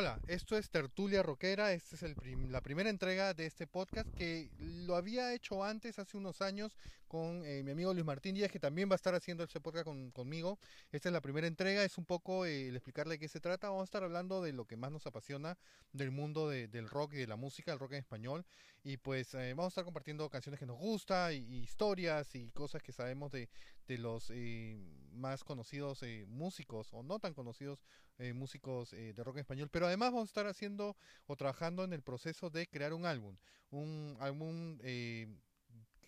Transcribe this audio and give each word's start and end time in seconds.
Hola, 0.00 0.18
esto 0.28 0.56
es 0.56 0.70
Tertulia 0.70 1.22
Rockera, 1.22 1.74
esta 1.74 1.94
es 1.94 2.02
el 2.02 2.14
prim- 2.14 2.48
la 2.50 2.62
primera 2.62 2.88
entrega 2.88 3.34
de 3.34 3.44
este 3.44 3.66
podcast 3.66 4.08
que 4.14 4.48
lo 4.58 4.96
había 4.96 5.34
hecho 5.34 5.62
antes, 5.62 5.98
hace 5.98 6.16
unos 6.16 6.40
años, 6.40 6.74
con 7.06 7.44
eh, 7.44 7.62
mi 7.62 7.72
amigo 7.72 7.92
Luis 7.92 8.06
Martín 8.06 8.34
Díaz, 8.34 8.50
que 8.50 8.58
también 8.58 8.88
va 8.88 8.94
a 8.94 8.96
estar 8.96 9.14
haciendo 9.14 9.44
este 9.44 9.60
podcast 9.60 9.84
con- 9.84 10.10
conmigo. 10.12 10.58
Esta 10.90 11.10
es 11.10 11.12
la 11.12 11.20
primera 11.20 11.46
entrega, 11.46 11.84
es 11.84 11.98
un 11.98 12.06
poco 12.06 12.46
eh, 12.46 12.68
el 12.68 12.76
explicarle 12.76 13.16
de 13.16 13.18
qué 13.18 13.28
se 13.28 13.40
trata. 13.40 13.68
Vamos 13.68 13.82
a 13.82 13.84
estar 13.84 14.02
hablando 14.02 14.40
de 14.40 14.54
lo 14.54 14.64
que 14.64 14.78
más 14.78 14.90
nos 14.90 15.06
apasiona 15.06 15.58
del 15.92 16.10
mundo 16.12 16.48
de- 16.48 16.66
del 16.68 16.88
rock 16.88 17.12
y 17.12 17.16
de 17.18 17.26
la 17.26 17.36
música, 17.36 17.70
el 17.70 17.78
rock 17.78 17.92
en 17.92 17.98
español. 17.98 18.46
Y 18.82 18.96
pues 18.96 19.34
eh, 19.34 19.50
vamos 19.50 19.66
a 19.66 19.68
estar 19.68 19.84
compartiendo 19.84 20.30
canciones 20.30 20.58
que 20.58 20.64
nos 20.64 20.78
gusta, 20.78 21.34
y, 21.34 21.44
y 21.44 21.58
historias 21.58 22.34
y 22.36 22.48
cosas 22.52 22.82
que 22.82 22.92
sabemos 22.92 23.30
de, 23.32 23.50
de 23.90 23.98
los 23.98 24.30
eh, 24.30 24.78
más 25.10 25.42
conocidos 25.42 26.04
eh, 26.04 26.24
músicos 26.28 26.90
o 26.92 27.02
no 27.02 27.18
tan 27.18 27.34
conocidos 27.34 27.82
eh, 28.18 28.32
músicos 28.32 28.92
eh, 28.92 29.12
de 29.14 29.24
rock 29.24 29.38
español, 29.38 29.68
pero 29.68 29.86
además 29.86 30.12
vamos 30.12 30.28
a 30.28 30.30
estar 30.30 30.46
haciendo 30.46 30.96
o 31.26 31.34
trabajando 31.34 31.82
en 31.82 31.92
el 31.92 32.00
proceso 32.02 32.50
de 32.50 32.68
crear 32.68 32.92
un 32.92 33.04
álbum, 33.04 33.36
un 33.70 34.16
álbum 34.20 34.78
eh, 34.84 35.26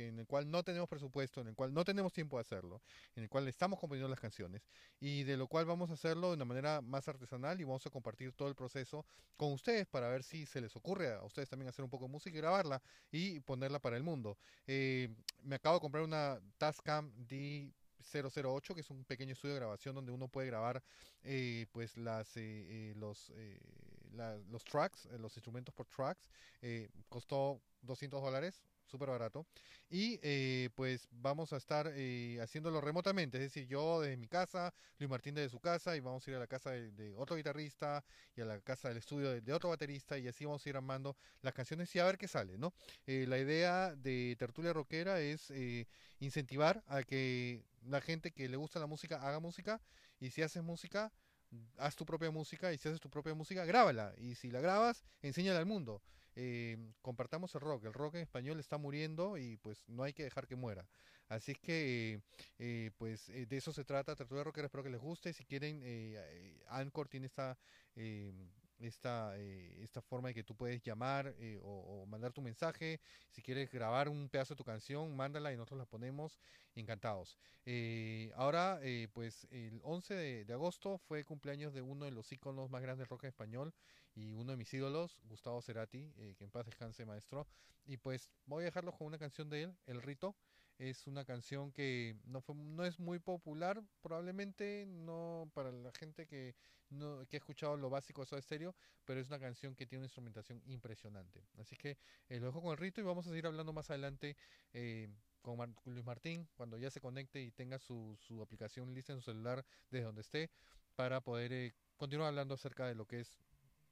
que 0.00 0.08
en 0.08 0.18
el 0.18 0.26
cual 0.26 0.50
no 0.50 0.62
tenemos 0.62 0.88
presupuesto, 0.88 1.40
en 1.42 1.48
el 1.48 1.54
cual 1.54 1.74
no 1.74 1.84
tenemos 1.84 2.12
tiempo 2.12 2.36
de 2.38 2.40
hacerlo, 2.42 2.80
en 3.16 3.24
el 3.24 3.28
cual 3.28 3.46
estamos 3.48 3.78
componiendo 3.78 4.08
las 4.08 4.18
canciones 4.20 4.62
y 4.98 5.24
de 5.24 5.36
lo 5.36 5.46
cual 5.46 5.66
vamos 5.66 5.90
a 5.90 5.94
hacerlo 5.94 6.28
de 6.28 6.36
una 6.36 6.44
manera 6.46 6.80
más 6.80 7.06
artesanal 7.08 7.60
y 7.60 7.64
vamos 7.64 7.84
a 7.86 7.90
compartir 7.90 8.32
todo 8.32 8.48
el 8.48 8.54
proceso 8.54 9.04
con 9.36 9.52
ustedes 9.52 9.86
para 9.86 10.08
ver 10.08 10.22
si 10.22 10.46
se 10.46 10.60
les 10.62 10.74
ocurre 10.74 11.12
a 11.12 11.22
ustedes 11.24 11.48
también 11.50 11.68
hacer 11.68 11.84
un 11.84 11.90
poco 11.90 12.06
de 12.06 12.12
música 12.12 12.34
y 12.36 12.40
grabarla 12.40 12.80
y 13.12 13.40
ponerla 13.40 13.78
para 13.78 13.96
el 13.98 14.02
mundo. 14.02 14.38
Eh, 14.66 15.08
me 15.42 15.56
acabo 15.56 15.76
de 15.76 15.80
comprar 15.80 16.02
una 16.04 16.40
Tascam 16.56 17.12
D 17.28 17.70
008 18.02 18.74
que 18.74 18.80
es 18.80 18.88
un 18.90 19.04
pequeño 19.04 19.32
estudio 19.34 19.54
de 19.54 19.60
grabación 19.60 19.94
donde 19.94 20.12
uno 20.12 20.28
puede 20.28 20.46
grabar 20.46 20.82
eh, 21.22 21.66
pues 21.72 21.98
las 21.98 22.34
eh, 22.38 22.40
eh, 22.42 22.94
los 22.96 23.30
eh, 23.36 23.60
la- 24.12 24.38
los 24.50 24.64
tracks 24.64 25.06
eh, 25.06 25.18
los 25.18 25.36
instrumentos 25.36 25.74
por 25.74 25.86
tracks 25.86 26.30
eh, 26.62 26.88
costó 27.08 27.60
200 27.82 28.22
dólares 28.22 28.62
súper 28.90 29.10
barato 29.10 29.46
y 29.88 30.18
eh, 30.22 30.70
pues 30.74 31.08
vamos 31.10 31.52
a 31.52 31.56
estar 31.56 31.90
eh, 31.94 32.38
haciéndolo 32.42 32.80
remotamente. 32.80 33.38
Es 33.38 33.44
decir 33.44 33.66
yo 33.66 34.00
desde 34.00 34.16
mi 34.16 34.28
casa 34.28 34.72
Luis 34.98 35.10
Martín 35.10 35.34
desde 35.34 35.48
su 35.48 35.60
casa 35.60 35.96
y 35.96 36.00
vamos 36.00 36.26
a 36.26 36.30
ir 36.30 36.36
a 36.36 36.40
la 36.40 36.46
casa 36.46 36.70
de, 36.70 37.14
otro 37.16 37.36
guitarrista 37.36 38.04
y 38.36 38.40
a 38.40 38.44
la 38.44 38.60
casa 38.60 38.88
del 38.88 38.98
estudio 38.98 39.30
de, 39.30 39.40
de 39.40 39.52
otro 39.52 39.70
baterista 39.70 40.18
y 40.18 40.28
así 40.28 40.44
vamos 40.44 40.64
a 40.64 40.68
ir 40.68 40.76
armando 40.76 41.16
las 41.42 41.54
canciones 41.54 41.94
y 41.94 41.98
a 41.98 42.04
ver 42.04 42.18
qué 42.18 42.28
sale 42.28 42.58
no 42.58 42.72
Eh, 43.06 43.26
la 43.28 43.38
idea 43.38 43.94
de 43.96 44.36
Tertulia 44.38 44.72
Rockera 44.72 45.20
es 45.20 45.50
eh, 45.50 45.86
incentivar 46.18 46.82
a 46.86 47.02
que 47.02 47.64
la 47.82 48.00
gente 48.00 48.30
que 48.32 48.48
le 48.48 48.56
gusta 48.56 48.78
la 48.78 48.86
música 48.86 49.16
haga 49.26 49.40
música 49.40 49.80
y 50.18 50.30
si 50.30 50.42
haces 50.42 50.62
música, 50.62 51.12
haz 51.78 51.96
tu 51.96 52.04
propia 52.04 52.30
música 52.30 52.72
y 52.72 52.78
si 52.78 52.88
haces 52.88 53.00
tu 53.00 53.10
propia 53.10 53.34
música, 53.34 53.64
grábala. 53.64 54.14
Y 54.18 54.34
si 54.34 54.50
la 54.50 54.60
grabas, 54.60 55.04
enséñala 55.22 55.58
al 55.58 55.66
mundo. 55.66 56.02
Eh, 56.36 56.76
compartamos 57.02 57.54
el 57.54 57.60
rock, 57.60 57.84
el 57.84 57.92
rock 57.92 58.14
en 58.14 58.22
español 58.22 58.60
está 58.60 58.78
muriendo 58.78 59.36
y 59.36 59.56
pues 59.56 59.88
no 59.88 60.02
hay 60.04 60.12
que 60.12 60.22
dejar 60.24 60.46
que 60.46 60.56
muera. 60.56 60.88
Así 61.28 61.52
es 61.52 61.58
que 61.58 62.14
eh, 62.14 62.20
eh, 62.58 62.90
pues 62.98 63.28
eh, 63.28 63.46
de 63.46 63.56
eso 63.56 63.72
se 63.72 63.84
trata, 63.84 64.16
Tertulia 64.16 64.44
Rockera, 64.44 64.66
espero 64.66 64.82
que 64.82 64.90
les 64.90 65.00
guste. 65.00 65.32
Si 65.32 65.44
quieren, 65.44 65.80
eh, 65.84 66.60
Anchor 66.68 67.08
tiene 67.08 67.26
esta... 67.26 67.56
esta, 68.80 69.36
eh, 69.36 69.78
esta 69.82 70.00
forma 70.00 70.28
de 70.28 70.34
que 70.34 70.44
tú 70.44 70.54
puedes 70.54 70.82
llamar 70.82 71.34
eh, 71.38 71.58
o, 71.62 72.06
mandar 72.06 72.32
tu 72.32 72.42
mensaje. 72.42 73.00
Si 73.30 73.42
quieres 73.42 73.70
grabar 73.70 74.08
un 74.08 74.28
pedazo 74.28 74.54
de 74.54 74.58
tu 74.58 74.64
canción, 74.64 75.14
mándala 75.14 75.52
y 75.52 75.56
nosotros 75.56 75.78
la 75.78 75.86
ponemos 75.86 76.38
encantados. 76.74 77.38
Eh, 77.66 78.32
ahora, 78.36 78.80
eh, 78.82 79.08
pues 79.12 79.46
el 79.50 79.80
11 79.84 80.44
de, 80.44 80.52
agosto 80.52 80.98
fue 80.98 81.24
cumpleaños 81.24 81.72
de 81.72 81.82
uno 81.82 82.04
de 82.04 82.10
los 82.10 82.30
íconos 82.32 82.70
más 82.70 82.82
grandes 82.82 83.00
del 83.00 83.08
rock 83.08 83.24
español 83.24 83.72
y 84.14 84.32
uno 84.32 84.52
de 84.52 84.56
mis 84.56 84.72
ídolos, 84.72 85.18
Gustavo 85.24 85.60
Cerati, 85.62 86.12
eh, 86.16 86.34
que 86.36 86.44
en 86.44 86.50
paz 86.50 86.66
descanse 86.66 87.04
maestro. 87.04 87.46
Y 87.86 87.96
pues 87.96 88.30
voy 88.46 88.62
a 88.62 88.66
dejarlo 88.66 88.92
con 88.92 89.06
una 89.06 89.18
canción 89.18 89.48
de 89.48 89.64
él, 89.64 89.76
El 89.86 90.02
Rito. 90.02 90.34
Es 90.80 91.06
una 91.06 91.26
canción 91.26 91.72
que 91.72 92.16
no, 92.24 92.40
fue, 92.40 92.54
no 92.54 92.86
es 92.86 92.98
muy 92.98 93.18
popular, 93.18 93.82
probablemente 94.00 94.86
no 94.86 95.50
para 95.52 95.70
la 95.70 95.92
gente 95.92 96.26
que, 96.26 96.54
no, 96.88 97.26
que 97.28 97.36
ha 97.36 97.38
escuchado 97.38 97.76
lo 97.76 97.90
básico 97.90 98.22
de 98.22 98.26
Soda 98.26 98.40
Stereo, 98.40 98.74
pero 99.04 99.20
es 99.20 99.28
una 99.28 99.38
canción 99.38 99.74
que 99.74 99.84
tiene 99.84 100.00
una 100.00 100.06
instrumentación 100.06 100.62
impresionante. 100.64 101.44
Así 101.58 101.76
que 101.76 101.98
eh, 102.30 102.40
lo 102.40 102.46
dejo 102.46 102.62
con 102.62 102.70
el 102.72 102.78
rito 102.78 102.98
y 102.98 103.04
vamos 103.04 103.26
a 103.26 103.28
seguir 103.28 103.46
hablando 103.46 103.74
más 103.74 103.90
adelante 103.90 104.38
eh, 104.72 105.10
con 105.42 105.58
Luis 105.84 106.04
Martín 106.06 106.48
cuando 106.54 106.78
ya 106.78 106.90
se 106.90 107.02
conecte 107.02 107.42
y 107.42 107.50
tenga 107.50 107.78
su, 107.78 108.16
su 108.18 108.40
aplicación 108.40 108.94
lista 108.94 109.12
en 109.12 109.18
su 109.18 109.32
celular 109.32 109.62
desde 109.90 110.06
donde 110.06 110.22
esté 110.22 110.48
para 110.96 111.20
poder 111.20 111.52
eh, 111.52 111.74
continuar 111.98 112.28
hablando 112.28 112.54
acerca 112.54 112.86
de 112.86 112.94
lo 112.94 113.04
que 113.04 113.20
es 113.20 113.38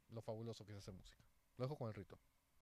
lo 0.09 0.23
fabuloso 0.23 0.65
que 0.65 0.73
es 0.73 0.79
hacer 0.79 0.95
música. 0.95 1.23
Lo 1.59 1.67
dejo 1.67 1.77
con 1.77 1.89
el 1.89 1.95
rito. 1.95 2.19